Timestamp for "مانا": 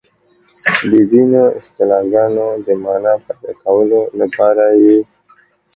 2.83-3.13